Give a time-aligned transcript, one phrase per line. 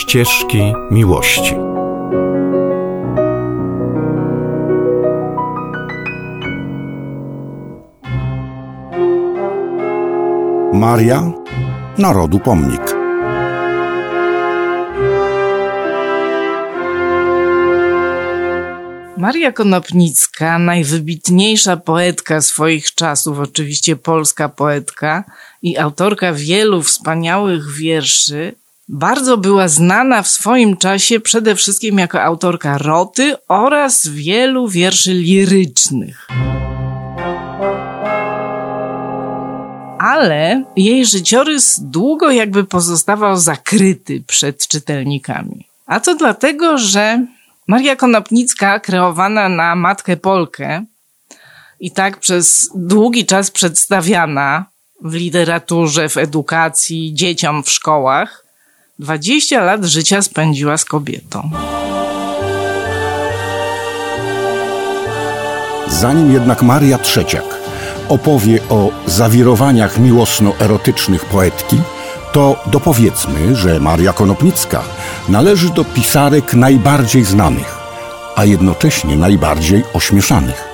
[0.00, 1.54] Ścieżki miłości.
[10.72, 11.32] Maria,
[11.98, 12.80] narodu pomnik.
[19.16, 25.24] Maria Konopnicka, najwybitniejsza poetka swoich czasów, oczywiście polska poetka
[25.62, 28.59] i autorka wielu wspaniałych wierszy,
[28.92, 36.28] bardzo była znana w swoim czasie przede wszystkim jako autorka roty oraz wielu wierszy lirycznych.
[39.98, 45.66] Ale jej życiorys długo jakby pozostawał zakryty przed czytelnikami.
[45.86, 47.26] A to dlatego, że
[47.66, 50.84] Maria Konopnicka, kreowana na matkę Polkę
[51.80, 54.64] i tak przez długi czas przedstawiana
[55.04, 58.49] w literaturze, w edukacji, dzieciom w szkołach,
[59.00, 61.50] 20 lat życia spędziła z kobietą.
[65.88, 67.44] Zanim jednak Maria Trzeciak
[68.08, 71.76] opowie o zawirowaniach miłosno-erotycznych poetki,
[72.32, 74.82] to dopowiedzmy, że Maria Konopnicka
[75.28, 77.78] należy do pisarek najbardziej znanych,
[78.36, 80.64] a jednocześnie najbardziej ośmieszanych.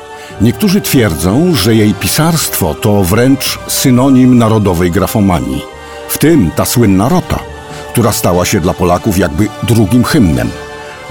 [0.41, 5.63] Niektórzy twierdzą, że jej pisarstwo to wręcz synonim narodowej grafomanii,
[6.09, 7.56] w tym ta słynna rota,
[7.97, 10.51] która stała się dla Polaków jakby drugim hymnem.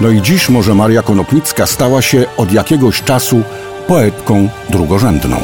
[0.00, 3.42] No i dziś może Maria Konopnicka stała się od jakiegoś czasu
[3.88, 5.36] poetką drugorzędną.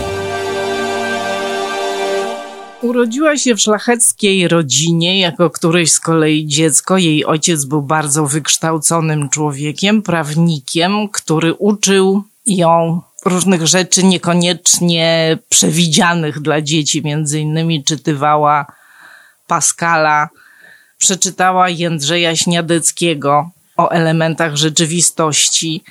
[2.83, 6.99] Urodziła się w szlacheckiej rodzinie, jako któreś z kolei dziecko.
[6.99, 16.61] Jej ojciec był bardzo wykształconym człowiekiem, prawnikiem, który uczył ją różnych rzeczy niekoniecznie przewidzianych dla
[16.61, 17.03] dzieci.
[17.05, 18.67] Między innymi czytywała
[19.47, 20.29] Pascala,
[21.03, 25.85] przeczytała Jędrzeja Śniadeckiego o elementach rzeczywistości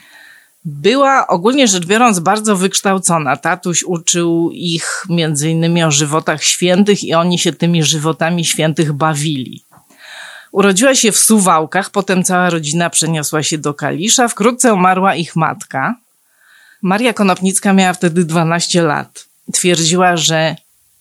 [0.65, 3.37] była ogólnie rzecz biorąc bardzo wykształcona.
[3.37, 9.63] Tatuś uczył ich między innymi o żywotach świętych i oni się tymi żywotami świętych bawili.
[10.51, 14.27] Urodziła się w Suwałkach, potem cała rodzina przeniosła się do Kalisza.
[14.27, 15.95] Wkrótce umarła ich matka.
[16.81, 19.25] Maria Konopnicka miała wtedy 12 lat.
[19.53, 20.55] Twierdziła, że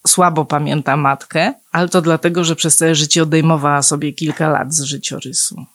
[0.07, 4.83] słabo pamięta matkę, ale to dlatego, że przez całe życie odejmowała sobie kilka lat z
[4.83, 5.67] życiorysu.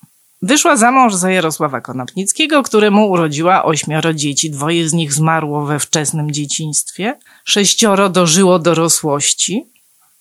[0.41, 4.51] Wyszła za mąż za Jarosława Konopnickiego, któremu urodziła ośmioro dzieci.
[4.51, 9.65] Dwoje z nich zmarło we wczesnym dzieciństwie, sześcioro dożyło dorosłości.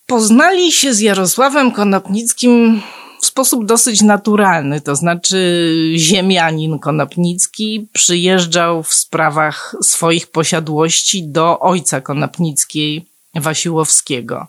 [0.05, 2.81] Poznali się z Jarosławem Konopnickim
[3.21, 12.01] w sposób dosyć naturalny, to znaczy ziemianin Konopnicki przyjeżdżał w sprawach swoich posiadłości do ojca
[12.01, 14.47] Konopnickiej, Wasiłowskiego.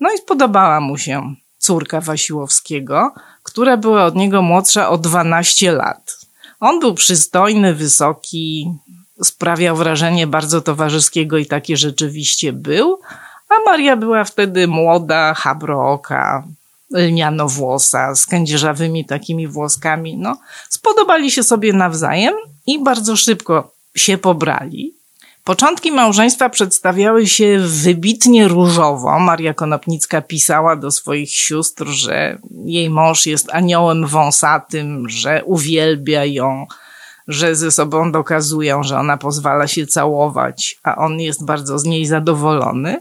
[0.00, 6.18] No i spodobała mu się córka Wasiłowskiego, która była od niego młodsza o 12 lat.
[6.60, 8.72] On był przystojny, wysoki,
[9.22, 13.00] sprawiał wrażenie bardzo towarzyskiego i taki rzeczywiście był,
[13.48, 16.44] a Maria była wtedy młoda, chabrooka,
[16.90, 20.16] lnianowłosa, z kędzierzawymi takimi włoskami.
[20.16, 20.38] No,
[20.68, 22.34] spodobali się sobie nawzajem
[22.66, 24.97] i bardzo szybko się pobrali.
[25.48, 29.18] Początki małżeństwa przedstawiały się wybitnie różowo.
[29.18, 36.66] Maria Konopnicka pisała do swoich sióstr, że jej mąż jest aniołem wąsatym, że uwielbia ją,
[37.28, 42.06] że ze sobą dokazują, że ona pozwala się całować, a on jest bardzo z niej
[42.06, 43.00] zadowolony.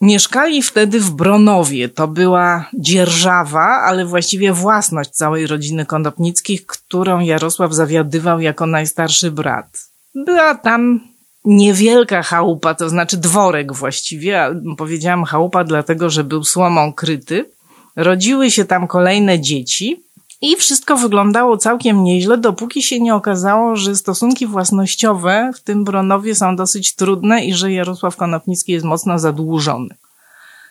[0.00, 1.88] Mieszkali wtedy w Bronowie.
[1.88, 9.88] To była dzierżawa, ale właściwie własność całej rodziny Konopnickich, którą Jarosław zawiadywał jako najstarszy brat.
[10.14, 11.09] Była tam
[11.44, 14.48] niewielka chałupa, to znaczy dworek właściwie,
[14.78, 17.50] powiedziałam chałupa dlatego, że był słomą kryty.
[17.96, 20.02] Rodziły się tam kolejne dzieci
[20.40, 26.34] i wszystko wyglądało całkiem nieźle, dopóki się nie okazało, że stosunki własnościowe w tym Bronowie
[26.34, 29.94] są dosyć trudne i że Jarosław Konopnicki jest mocno zadłużony,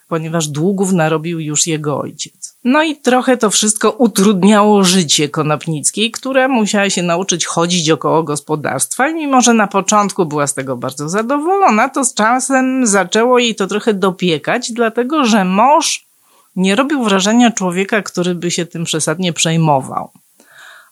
[0.08, 2.49] ponieważ długów narobił już jego ojciec.
[2.64, 9.10] No i trochę to wszystko utrudniało życie Konopnickiej, która musiała się nauczyć chodzić około gospodarstwa
[9.10, 13.56] i mimo, że na początku była z tego bardzo zadowolona, to z czasem zaczęło jej
[13.56, 16.06] to trochę dopiekać, dlatego że mąż
[16.56, 20.12] nie robił wrażenia człowieka, który by się tym przesadnie przejmował.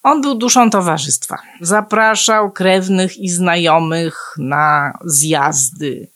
[0.03, 1.37] On był duszą towarzystwa.
[1.61, 6.07] Zapraszał krewnych i znajomych na zjazdy,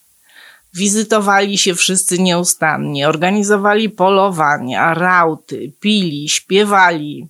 [0.74, 7.28] Wizytowali się wszyscy nieustannie, organizowali polowania, rauty, pili, śpiewali.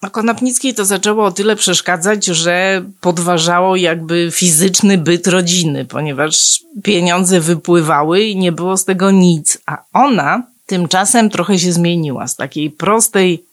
[0.00, 7.40] A Konopnickiej to zaczęło o tyle przeszkadzać, że podważało jakby fizyczny byt rodziny, ponieważ pieniądze
[7.40, 9.58] wypływały i nie było z tego nic.
[9.66, 13.44] A ona tymczasem trochę się zmieniła z takiej prostej,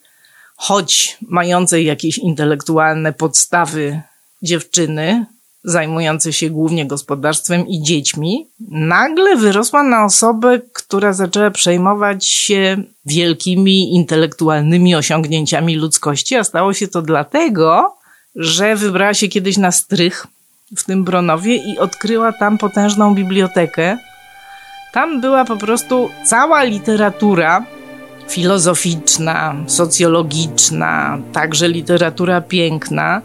[0.56, 4.02] choć mającej jakieś intelektualne podstawy
[4.42, 5.26] dziewczyny,
[5.66, 13.96] zajmujący się głównie gospodarstwem i dziećmi, nagle wyrosła na osobę, która zaczęła przejmować się wielkimi
[13.96, 17.96] intelektualnymi osiągnięciami ludzkości, a stało się to dlatego,
[18.36, 20.28] że wybrała się kiedyś na strych
[20.78, 23.98] w tym Bronowie i odkryła tam potężną bibliotekę.
[24.94, 27.66] Tam była po prostu cała literatura
[28.28, 33.22] filozoficzna, socjologiczna, także literatura piękna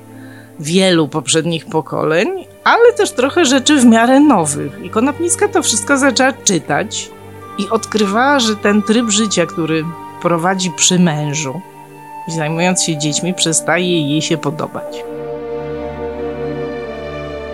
[0.61, 2.29] wielu poprzednich pokoleń,
[2.65, 4.73] ale też trochę rzeczy w miarę nowych.
[4.85, 7.11] I Konopnicka to wszystko zaczęła czytać
[7.59, 9.85] i odkrywała, że ten tryb życia, który
[10.23, 11.61] prowadzi przy mężu,
[12.29, 15.05] zajmując się dziećmi, przestaje jej się podobać.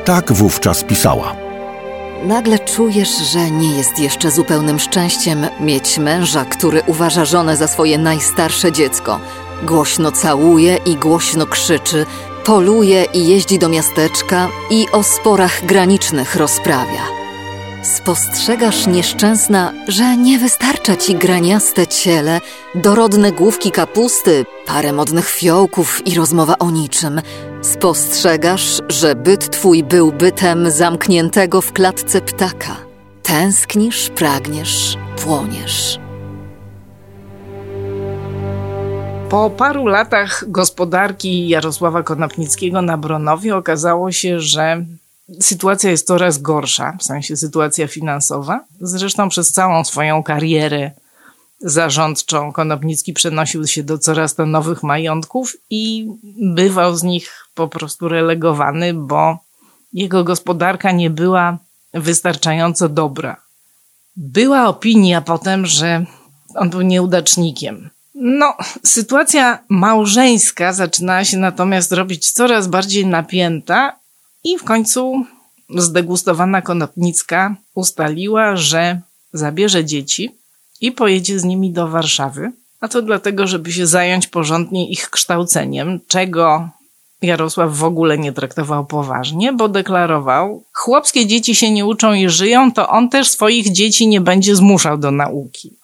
[0.05, 1.37] Tak wówczas pisała.
[2.25, 7.99] Nagle czujesz, że nie jest jeszcze zupełnym szczęściem mieć męża, który uważa żonę za swoje
[7.99, 9.21] najstarsze dziecko.
[9.63, 12.07] Głośno całuje i głośno krzyczy,
[12.47, 17.03] poluje i jeździ do miasteczka i o sporach granicznych rozprawia.
[17.83, 22.41] Spostrzegasz nieszczęsna, że nie wystarcza ci graniaste ciele,
[22.75, 27.21] dorodne główki kapusty, parę modnych fiołków i rozmowa o niczym.
[27.63, 32.77] Spostrzegasz, że byt twój był bytem zamkniętego w klatce ptaka.
[33.23, 36.06] Tęsknisz, pragniesz, płoniesz.
[39.31, 44.85] Po paru latach gospodarki Jarosława Konopnickiego na Bronowie okazało się, że
[45.41, 48.65] sytuacja jest coraz gorsza, w sensie sytuacja finansowa.
[48.81, 50.91] Zresztą przez całą swoją karierę
[51.61, 56.09] zarządczą Konopnicki przenosił się do coraz to nowych majątków i
[56.41, 59.39] bywał z nich po prostu relegowany, bo
[59.93, 61.59] jego gospodarka nie była
[61.95, 63.37] wystarczająco dobra.
[64.17, 66.05] Była opinia potem, że
[66.55, 67.91] on był nieudacznikiem.
[68.19, 68.55] No,
[68.85, 73.99] sytuacja małżeńska zaczynała się natomiast robić coraz bardziej napięta
[74.45, 75.27] i w końcu
[75.77, 79.01] zdegustowana Konopnicka ustaliła, że
[79.33, 80.31] zabierze dzieci
[80.81, 82.53] i pojedzie z nimi do Warszawy.
[82.81, 86.69] A to dlatego, żeby się zająć porządnie ich kształceniem, czego
[87.23, 92.73] Jarosław w ogóle nie traktował poważnie, bo deklarował: Chłopskie dzieci się nie uczą i żyją,
[92.73, 95.77] to on też swoich dzieci nie będzie zmuszał do nauki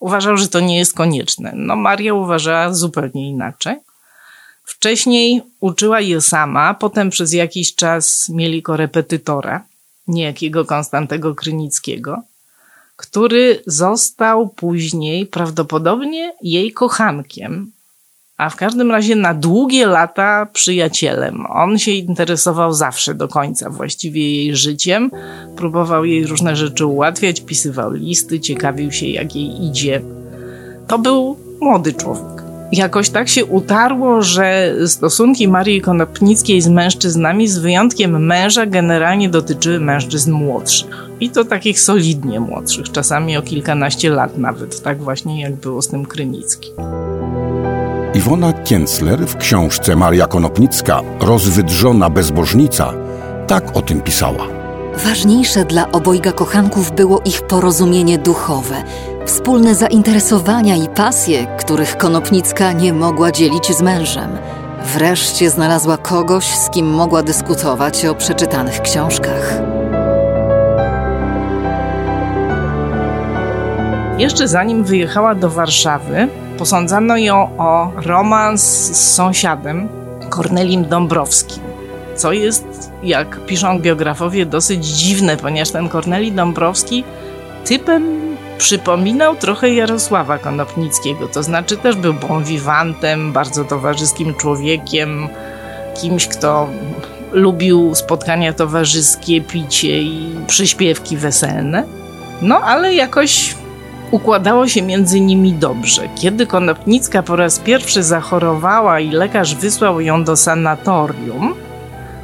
[0.00, 1.52] uważał, że to nie jest konieczne.
[1.54, 3.76] No Maria uważała zupełnie inaczej.
[4.64, 9.64] Wcześniej uczyła je sama, potem przez jakiś czas mieli korepetytora,
[10.08, 12.22] niejakiego Konstantego Krynickiego,
[12.96, 17.72] który został później prawdopodobnie jej kochankiem,
[18.40, 21.46] a w każdym razie na długie lata przyjacielem.
[21.48, 25.10] On się interesował zawsze do końca właściwie jej życiem,
[25.56, 30.02] próbował jej różne rzeczy ułatwiać, pisywał listy, ciekawił się jak jej idzie.
[30.86, 32.42] To był młody człowiek.
[32.72, 39.80] Jakoś tak się utarło, że stosunki Marii Konopnickiej z mężczyznami, z wyjątkiem męża, generalnie dotyczyły
[39.80, 41.08] mężczyzn młodszych.
[41.20, 45.88] I to takich solidnie młodszych, czasami o kilkanaście lat nawet, tak właśnie jak było z
[45.88, 46.72] tym Krynickim.
[48.14, 52.92] Iwona Kienzler w książce Maria Konopnicka Rozwydrzona bezbożnica
[53.46, 54.46] tak o tym pisała.
[55.04, 58.74] Ważniejsze dla obojga kochanków było ich porozumienie duchowe,
[59.26, 64.30] wspólne zainteresowania i pasje, których Konopnicka nie mogła dzielić z mężem.
[64.94, 69.60] Wreszcie znalazła kogoś, z kim mogła dyskutować o przeczytanych książkach.
[74.18, 76.28] Jeszcze zanim wyjechała do Warszawy,
[76.60, 78.62] posądzano ją o romans
[78.96, 79.88] z sąsiadem,
[80.30, 81.62] Kornelim Dąbrowskim.
[82.16, 87.04] Co jest, jak piszą biografowie, dosyć dziwne, ponieważ ten Korneli Dąbrowski
[87.64, 88.20] typem
[88.58, 95.28] przypominał trochę Jarosława Konopnickiego, to znaczy też był bon vivantem, bardzo towarzyskim człowiekiem,
[96.00, 96.68] kimś, kto
[97.32, 101.84] lubił spotkania towarzyskie, picie i przyśpiewki weselne.
[102.42, 103.54] No ale jakoś
[104.10, 106.02] układało się między nimi dobrze.
[106.20, 111.54] Kiedy Konopnicka po raz pierwszy zachorowała i lekarz wysłał ją do sanatorium,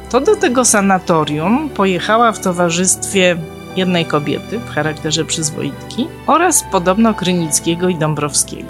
[0.09, 3.37] to do tego sanatorium pojechała w towarzystwie
[3.75, 8.69] jednej kobiety w charakterze przyzwoitki oraz podobno Krynickiego i Dąbrowskiego.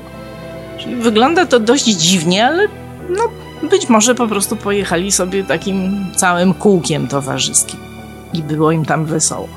[0.78, 2.68] Czyli wygląda to dość dziwnie, ale
[3.10, 3.24] no,
[3.70, 7.80] być może po prostu pojechali sobie takim całym kółkiem towarzyskim
[8.34, 9.48] i było im tam wesoło.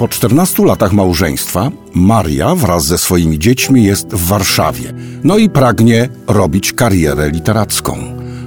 [0.00, 4.92] Po 14 latach małżeństwa Maria wraz ze swoimi dziećmi jest w Warszawie.
[5.24, 7.96] No i pragnie robić karierę literacką.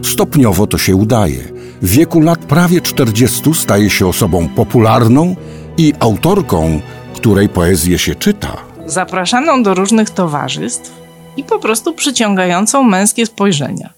[0.03, 1.43] Stopniowo to się udaje.
[1.81, 5.36] W wieku lat prawie 40 staje się osobą popularną
[5.77, 6.81] i autorką,
[7.15, 8.57] której poezję się czyta.
[8.86, 10.91] Zapraszaną do różnych towarzystw
[11.38, 13.89] i po prostu przyciągającą męskie spojrzenia.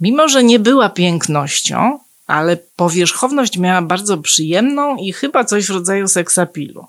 [0.00, 6.08] Mimo, że nie była pięknością, ale powierzchowność miała bardzo przyjemną i chyba coś w rodzaju
[6.08, 6.86] seksapilu.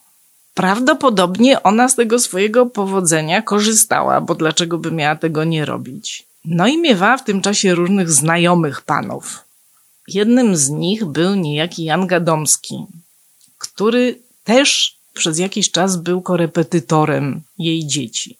[0.53, 6.25] Prawdopodobnie ona z tego swojego powodzenia korzystała, bo dlaczego by miała tego nie robić?
[6.45, 9.43] No i miewała w tym czasie różnych znajomych panów.
[10.07, 12.85] Jednym z nich był niejaki Jan Gadomski,
[13.57, 18.37] który też przez jakiś czas był korepetytorem jej dzieci.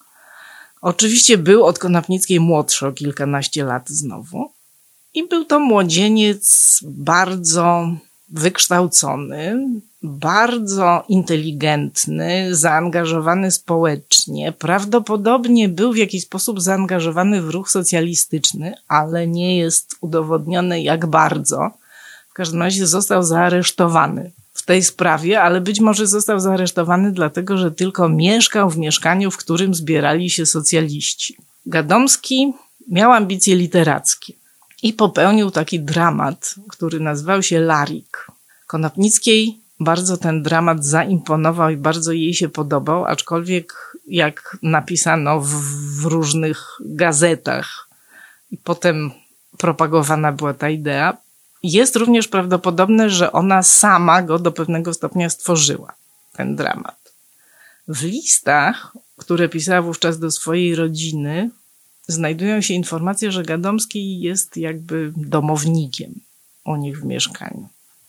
[0.80, 4.52] Oczywiście był od Konopnickiej młodszy o kilkanaście lat znowu,
[5.18, 7.88] i był to młodzieniec bardzo
[8.28, 9.64] wykształcony,
[10.02, 14.52] bardzo inteligentny, zaangażowany społecznie.
[14.52, 21.70] Prawdopodobnie był w jakiś sposób zaangażowany w ruch socjalistyczny, ale nie jest udowodnione jak bardzo.
[22.30, 27.70] W każdym razie został zaaresztowany w tej sprawie, ale być może został zaaresztowany dlatego, że
[27.70, 31.36] tylko mieszkał w mieszkaniu, w którym zbierali się socjaliści.
[31.66, 32.52] Gadomski
[32.88, 34.37] miał ambicje literackie
[34.82, 38.26] i popełnił taki dramat, który nazywał się Larik.
[38.66, 45.50] Konopnickiej bardzo ten dramat zaimponował i bardzo jej się podobał, aczkolwiek jak napisano w,
[46.00, 47.88] w różnych gazetach
[48.50, 49.10] i potem
[49.58, 51.16] propagowana była ta idea,
[51.62, 55.94] jest również prawdopodobne, że ona sama go do pewnego stopnia stworzyła,
[56.32, 57.12] ten dramat.
[57.88, 61.50] W listach, które pisała wówczas do swojej rodziny,
[62.08, 66.14] znajdują się informacje, że Gadomski jest jakby domownikiem
[66.64, 67.68] u nich w mieszkaniu.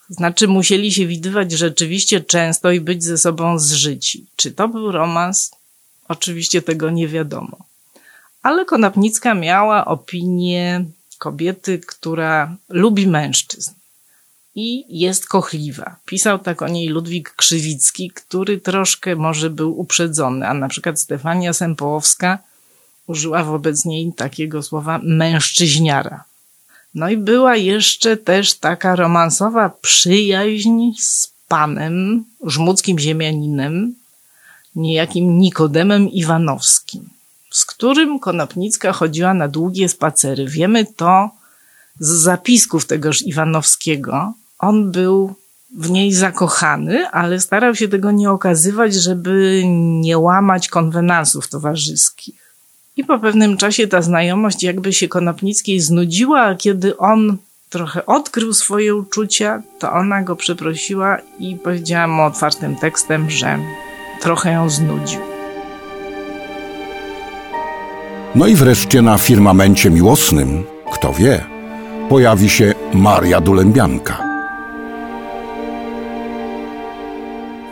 [0.10, 4.26] Znaczy, musieli się widywać rzeczywiście często i być ze sobą zżyci.
[4.36, 5.52] Czy to był romans?
[6.08, 7.58] Oczywiście tego nie wiadomo.
[8.42, 10.86] Ale Konopnicka miała opinię
[11.18, 13.72] kobiety, która lubi mężczyzn
[14.56, 15.96] i jest kochliwa.
[16.06, 21.54] Pisał tak o niej Ludwik Krzywicki, który troszkę może był uprzedzony, a na przykład Stefania
[21.54, 22.40] Sempołowska
[23.10, 26.24] użyła wobec niej takiego słowa mężczyźniara.
[26.96, 33.96] No i była jeszcze też taka romansowa przyjaźń z panem, żmudzkim ziemianinem,
[34.76, 37.10] niejakim Nikodemem Iwanowskim,
[37.52, 40.46] z którym Konopnicka chodziła na długie spacery.
[40.46, 41.30] Wiemy to
[42.00, 44.34] z zapisków tegoż Iwanowskiego.
[44.60, 45.34] On był
[45.76, 49.64] w niej zakochany, ale starał się tego nie okazywać, żeby
[50.02, 52.49] nie łamać konwenansów towarzyskich.
[53.00, 57.38] I po pewnym czasie ta znajomość jakby się Konopnickiej znudziła, a kiedy on
[57.70, 63.60] trochę odkrył swoje uczucia, to ona go przeprosiła i powiedziała mu otwartym tekstem, że
[64.22, 65.20] trochę ją znudził.
[68.36, 71.46] No i wreszcie na firmamencie miłosnym, kto wie,
[72.10, 74.24] pojawi się Maria Dulębianka.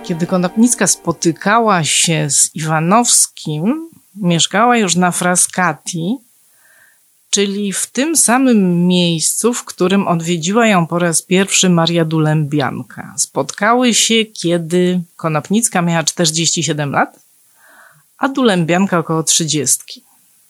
[0.03, 3.87] Kiedy Konopnicka spotykała się z Iwanowskim,
[4.21, 6.17] mieszkała już na Frascati,
[7.29, 13.13] czyli w tym samym miejscu, w którym odwiedziła ją po raz pierwszy Maria Dulębianka.
[13.17, 17.19] Spotkały się, kiedy Konopnicka miała 47 lat,
[18.17, 20.03] a Dulębianka około 30.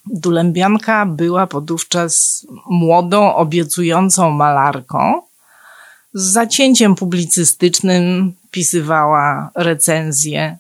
[0.05, 5.21] Dulębianka była podówczas młodą, obiecującą malarką.
[6.13, 10.57] Z zacięciem publicystycznym pisywała recenzje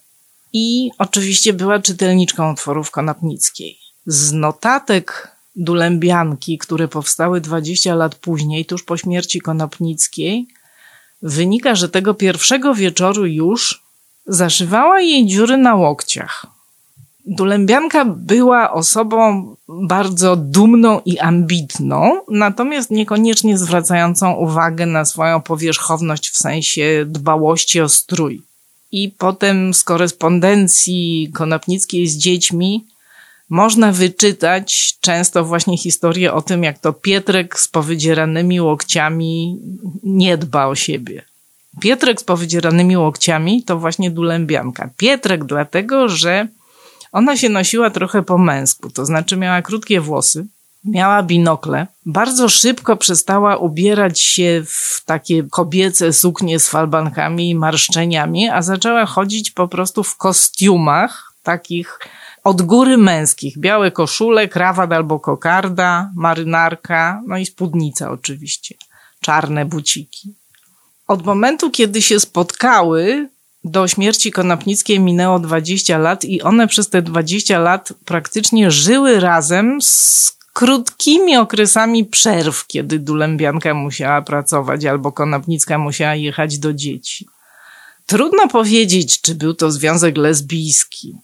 [0.59, 3.77] i oczywiście była czytelniczką utworów Konopnickiej.
[4.05, 10.47] Z notatek Dulębianki, które powstały 20 lat później, tuż po śmierci Konopnickiej,
[11.21, 13.83] wynika, że tego pierwszego wieczoru już
[14.25, 16.45] zaszywała jej dziury na łokciach.
[17.25, 26.37] Dulębianka była osobą bardzo dumną i ambitną, natomiast niekoniecznie zwracającą uwagę na swoją powierzchowność w
[26.37, 28.47] sensie dbałości o strój.
[28.91, 32.85] I potem z korespondencji Konopnickiej z dziećmi
[33.49, 39.59] można wyczytać często właśnie historię o tym, jak to Pietrek z powydzieranymi łokciami
[40.03, 41.21] nie dba o siebie.
[41.81, 44.89] Pietrek z powydzieranymi łokciami to właśnie Dulębianka.
[44.97, 46.47] Pietrek dlatego, że
[47.11, 50.45] Ona się nosiła trochę po męsku, to znaczy miała krótkie włosy,
[50.87, 58.49] miała binokle, bardzo szybko przestała ubierać się w takie kobiece suknie z falbankami i marszczeniami,
[58.49, 61.99] a zaczęła chodzić po prostu w kostiumach takich
[62.43, 63.57] od góry męskich.
[63.57, 68.75] Białe koszule, krawat albo kokarda, marynarka, no i spódnica oczywiście.
[69.21, 70.33] Czarne buciki.
[71.07, 73.29] Od momentu, kiedy się spotkały,
[73.63, 79.81] do śmierci Konopnickiej minęło 20 lat i one przez te 20 lat praktycznie żyły razem
[79.81, 87.27] z krótkimi okresami przerw, kiedy Dulębianka musiała pracować albo Konopnicka musiała jechać do dzieci.
[88.05, 91.15] Trudno powiedzieć, czy był to związek lesbijski,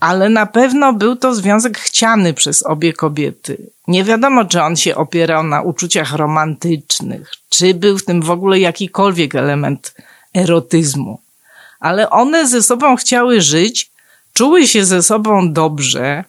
[0.00, 3.70] ale na pewno był to związek chciany przez obie kobiety.
[3.88, 8.58] Nie wiadomo, czy on się opierał na uczuciach romantycznych, czy był w tym w ogóle
[8.58, 9.94] jakikolwiek element
[10.34, 11.20] erotyzmu.
[11.80, 13.90] Ale one ze sobą chciały żyć,
[14.32, 16.24] czuły się ze sobą dobrze,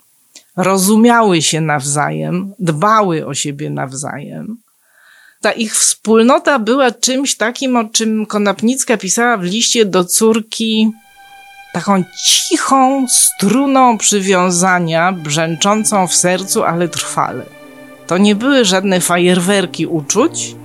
[0.63, 4.57] rozumiały się nawzajem, dbały o siebie nawzajem.
[5.41, 10.91] Ta ich wspólnota była czymś takim, o czym Konopnicka pisała w liście do córki,
[11.73, 17.45] taką cichą struną przywiązania, brzęczącą w sercu, ale trwale.
[18.07, 20.55] To nie były żadne fajerwerki uczuć,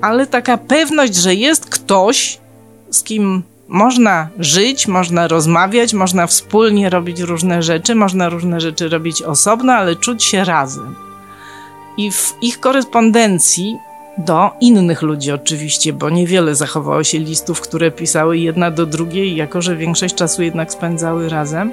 [0.00, 2.38] ale taka pewność, że jest ktoś,
[2.90, 3.42] z kim
[3.74, 9.96] można żyć, można rozmawiać, można wspólnie robić różne rzeczy, można różne rzeczy robić osobno, ale
[9.96, 10.94] czuć się razem.
[11.96, 13.78] I w ich korespondencji
[14.18, 19.62] do innych ludzi oczywiście, bo niewiele zachowało się listów, które pisały jedna do drugiej, jako
[19.62, 21.72] że większość czasu jednak spędzały razem.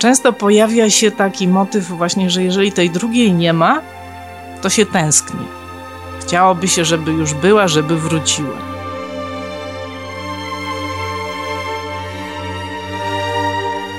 [0.00, 3.80] Często pojawia się taki motyw właśnie, że jeżeli tej drugiej nie ma,
[4.62, 5.46] to się tęskni.
[6.20, 8.77] Chciałoby się, żeby już była, żeby wróciła.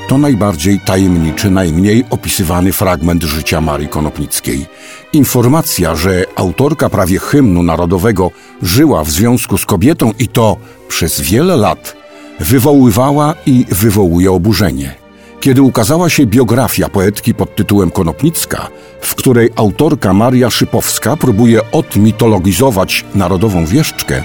[0.09, 4.65] To najbardziej tajemniczy, najmniej opisywany fragment życia Marii Konopnickiej.
[5.13, 11.55] Informacja, że autorka prawie hymnu narodowego żyła w związku z kobietą i to przez wiele
[11.55, 11.95] lat,
[12.39, 14.95] wywoływała i wywołuje oburzenie.
[15.39, 18.67] Kiedy ukazała się biografia poetki pod tytułem Konopnicka,
[19.01, 24.23] w której autorka Maria Szypowska próbuje odmitologizować narodową wieszczkę,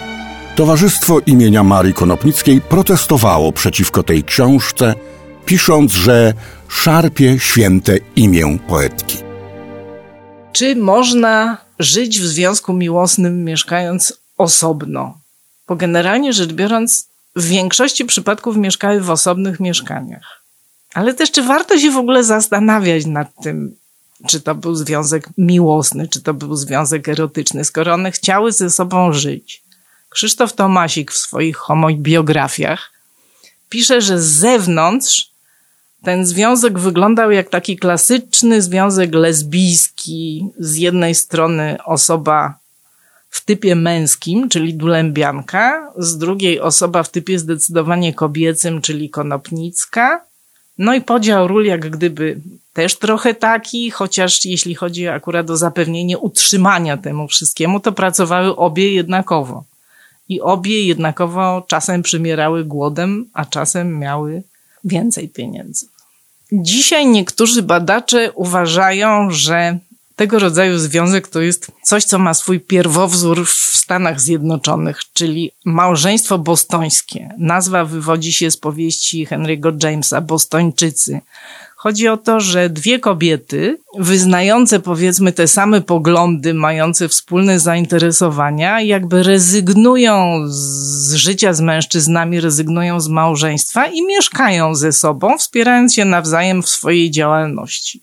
[0.56, 4.94] Towarzystwo imienia Marii Konopnickiej protestowało przeciwko tej książce
[5.46, 6.32] pisząc, że
[6.68, 9.18] szarpie święte imię poetki.
[10.52, 15.18] Czy można żyć w związku miłosnym mieszkając osobno?
[15.68, 20.42] Bo generalnie rzecz biorąc, w większości przypadków mieszkały w osobnych mieszkaniach.
[20.94, 23.76] Ale też czy warto się w ogóle zastanawiać nad tym,
[24.26, 29.12] czy to był związek miłosny, czy to był związek erotyczny, skoro one chciały ze sobą
[29.12, 29.62] żyć.
[30.08, 32.94] Krzysztof Tomasik w swoich homobiografiach
[33.74, 35.30] pisze, że z zewnątrz
[36.04, 40.46] ten związek wyglądał jak taki klasyczny związek lesbijski.
[40.58, 42.58] Z jednej strony osoba
[43.30, 50.24] w typie męskim, czyli dulębianka, z drugiej osoba w typie zdecydowanie kobiecym, czyli konopnicka.
[50.78, 52.40] No i podział ról jak gdyby
[52.72, 58.94] też trochę taki, chociaż jeśli chodzi akurat o zapewnienie utrzymania temu wszystkiemu, to pracowały obie
[58.94, 59.64] jednakowo.
[60.28, 64.42] I obie jednakowo czasem przymierały głodem, a czasem miały
[64.84, 65.93] więcej pieniędzy.
[66.52, 69.78] Dzisiaj niektórzy badacze uważają, że
[70.16, 76.38] tego rodzaju związek to jest coś, co ma swój pierwowzór w Stanach Zjednoczonych, czyli małżeństwo
[76.38, 77.34] bostońskie.
[77.38, 81.20] Nazwa wywodzi się z powieści Henry'ego Jamesa Bostończycy.
[81.84, 89.22] Chodzi o to, że dwie kobiety, wyznające powiedzmy te same poglądy, mające wspólne zainteresowania, jakby
[89.22, 96.62] rezygnują z życia z mężczyznami, rezygnują z małżeństwa i mieszkają ze sobą, wspierając się nawzajem
[96.62, 98.00] w swojej działalności.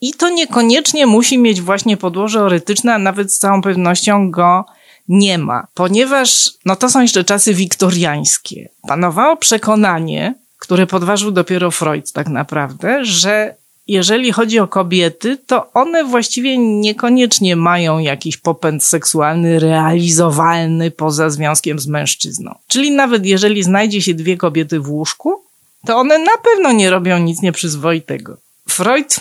[0.00, 4.64] I to niekoniecznie musi mieć właśnie podłoże eretyczne, a nawet z całą pewnością go
[5.08, 8.68] nie ma, ponieważ no to są jeszcze czasy wiktoriańskie.
[8.88, 13.54] Panowało przekonanie, które podważył dopiero Freud tak naprawdę, że
[13.86, 21.78] jeżeli chodzi o kobiety, to one właściwie niekoniecznie mają jakiś popęd seksualny realizowalny poza związkiem
[21.78, 22.54] z mężczyzną.
[22.68, 25.44] Czyli nawet jeżeli znajdzie się dwie kobiety w łóżku,
[25.86, 28.36] to one na pewno nie robią nic nieprzyzwoitego.
[28.68, 29.20] Freud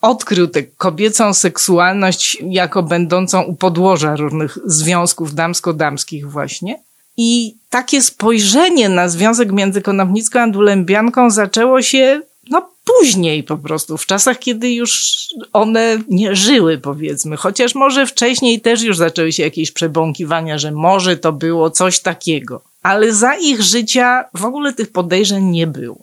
[0.00, 6.78] odkrył tę kobiecą seksualność jako będącą u podłoża różnych związków damsko-damskich właśnie.
[7.16, 12.20] I takie spojrzenie na związek między Konopnicką a Dulębianką zaczęło się
[12.50, 15.16] no później po prostu, w czasach, kiedy już
[15.52, 17.36] one nie żyły, powiedzmy.
[17.36, 22.62] Chociaż może wcześniej też już zaczęły się jakieś przebąkiwania, że może to było coś takiego.
[22.82, 25.98] Ale za ich życia w ogóle tych podejrzeń nie było.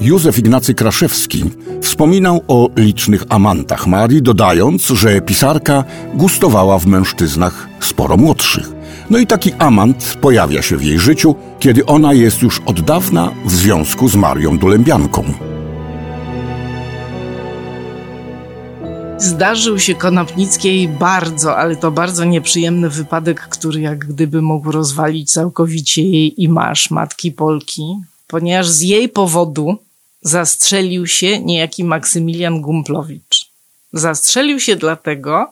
[0.00, 1.44] Józef Ignacy Kraszewski
[1.82, 5.84] wspominał o licznych amantach Marii, dodając, że pisarka
[6.14, 8.75] gustowała w mężczyznach sporo młodszych.
[9.10, 13.34] No i taki amant pojawia się w jej życiu, kiedy ona jest już od dawna
[13.44, 15.24] w związku z Marią Dulębianką.
[19.18, 26.02] Zdarzył się Konopnickiej bardzo, ale to bardzo nieprzyjemny wypadek, który jak gdyby mógł rozwalić całkowicie
[26.02, 27.82] jej imaż matki Polki,
[28.26, 29.76] ponieważ z jej powodu
[30.22, 33.50] zastrzelił się niejaki Maksymilian Gumplowicz.
[33.92, 35.46] Zastrzelił się dlatego,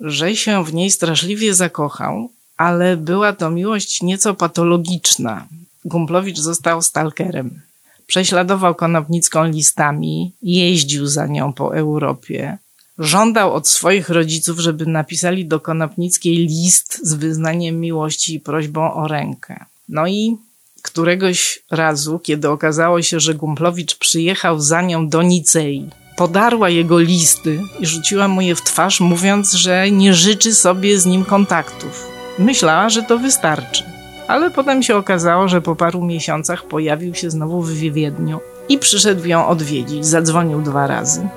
[0.00, 5.46] że się w niej straszliwie zakochał, ale była to miłość nieco patologiczna.
[5.84, 7.60] Gumplowicz został stalkerem.
[8.06, 12.58] Prześladował Konopnicką listami, jeździł za nią po Europie.
[12.98, 19.08] Żądał od swoich rodziców, żeby napisali do Konopnickiej list z wyznaniem miłości i prośbą o
[19.08, 19.64] rękę.
[19.88, 20.36] No i
[20.82, 27.62] któregoś razu, kiedy okazało się, że Gumplowicz przyjechał za nią do Nicei, podarła jego listy
[27.80, 32.17] i rzuciła mu je w twarz, mówiąc, że nie życzy sobie z nim kontaktów.
[32.38, 33.84] Myślała, że to wystarczy.
[34.28, 39.26] Ale potem się okazało, że po paru miesiącach pojawił się znowu w Wiedniu i przyszedł
[39.26, 40.06] ją odwiedzić.
[40.06, 41.28] Zadzwonił dwa razy.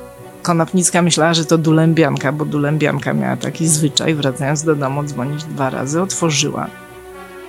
[0.41, 5.69] Konopnicka myślała, że to Dulębianka, bo Dulębianka miała taki zwyczaj, wracając do domu, dzwonić dwa
[5.69, 6.01] razy.
[6.01, 6.67] Otworzyła,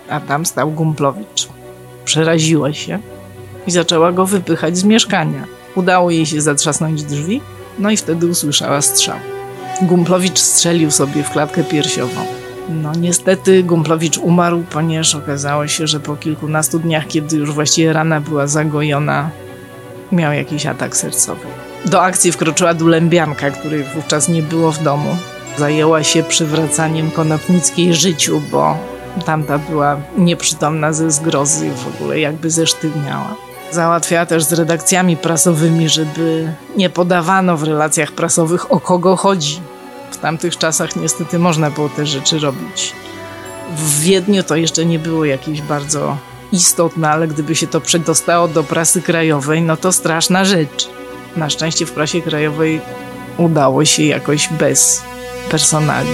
[0.08, 1.48] a tam stał Gumplowicz.
[2.04, 2.98] Przeraziła się
[3.66, 5.44] i zaczęła go wypychać z mieszkania.
[5.74, 7.40] Udało jej się zatrzasnąć drzwi,
[7.78, 9.16] no i wtedy usłyszała strzał.
[9.82, 12.41] Gumplowicz strzelił sobie w klatkę piersiową.
[12.68, 18.20] No niestety Gumplowicz umarł, ponieważ okazało się, że po kilkunastu dniach, kiedy już właściwie rana
[18.20, 19.30] była zagojona,
[20.12, 21.46] miał jakiś atak sercowy.
[21.84, 25.16] Do akcji wkroczyła Dulębianka, której wówczas nie było w domu.
[25.58, 28.78] Zajęła się przywracaniem Konopnickiej życiu, bo
[29.26, 33.34] tamta była nieprzytomna ze zgrozy, w ogóle jakby zesztywniała.
[33.70, 39.60] Załatwiała też z redakcjami prasowymi, żeby nie podawano w relacjach prasowych o kogo chodzi.
[40.12, 42.92] W tamtych czasach niestety można było te rzeczy robić.
[43.76, 46.16] W Wiedniu to jeszcze nie było jakieś bardzo
[46.52, 50.88] istotne, ale gdyby się to przedostało do prasy krajowej, no to straszna rzecz.
[51.36, 52.80] Na szczęście w prasie krajowej
[53.38, 55.02] udało się jakoś bez
[55.50, 56.10] personali.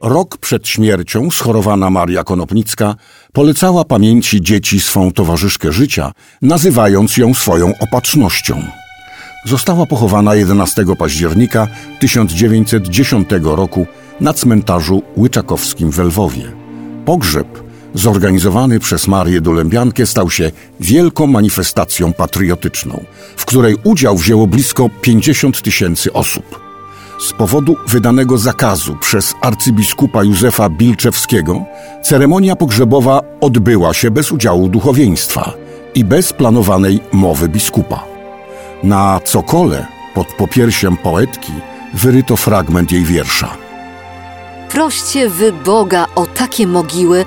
[0.00, 2.94] Rok przed śmiercią schorowana Maria Konopnicka
[3.32, 8.81] polecała pamięci dzieci swą towarzyszkę życia, nazywając ją swoją opatrznością.
[9.44, 11.68] Została pochowana 11 października
[12.00, 13.86] 1910 roku
[14.20, 16.52] na cmentarzu Łyczakowskim w Lwowie.
[17.04, 17.62] Pogrzeb
[17.94, 20.50] zorganizowany przez Marię Dulębiankę stał się
[20.80, 23.04] wielką manifestacją patriotyczną,
[23.36, 26.60] w której udział wzięło blisko 50 tysięcy osób.
[27.28, 31.64] Z powodu wydanego zakazu przez arcybiskupa Józefa Bilczewskiego
[32.02, 35.52] ceremonia pogrzebowa odbyła się bez udziału duchowieństwa
[35.94, 38.11] i bez planowanej mowy biskupa.
[38.82, 41.52] Na cokole pod popiersiem poetki
[41.94, 43.56] wyryto fragment jej wiersza.
[44.68, 47.24] Proście wy Boga o takie mogiły,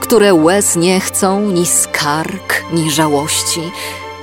[0.00, 3.60] które łez nie chcą ni skarg, ni żałości,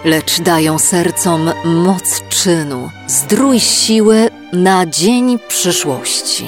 [0.05, 6.45] lecz dają sercom moc czynu, zdrój siły na dzień przyszłości.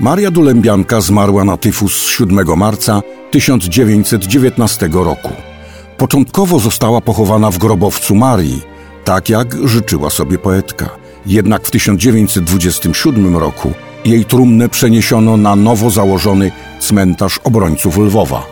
[0.00, 5.53] Maria Dulębianka zmarła na tyfus 7 marca 1919 roku.
[5.98, 8.62] Początkowo została pochowana w grobowcu Marii,
[9.04, 10.90] tak jak życzyła sobie poetka.
[11.26, 13.72] Jednak w 1927 roku
[14.04, 18.46] jej trumnę przeniesiono na nowo założony cmentarz obrońców Lwowa.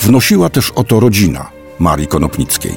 [0.00, 2.74] Wnosiła też o to rodzina Marii Konopnickiej.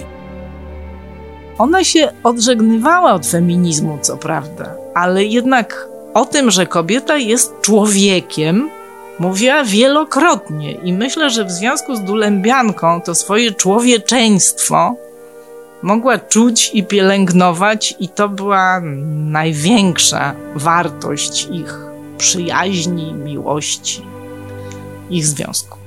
[1.58, 8.70] Ona się odżegnywała od feminizmu, co prawda, ale jednak o tym, że kobieta jest człowiekiem,
[9.20, 14.96] mówiła wielokrotnie i myślę, że w związku z Dulębianką to swoje człowieczeństwo
[15.82, 18.82] mogła czuć i pielęgnować i to była
[19.32, 21.78] największa wartość ich
[22.18, 24.02] przyjaźni, miłości,
[25.10, 25.87] ich związku.